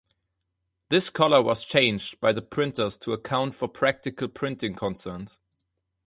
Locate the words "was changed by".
1.43-2.33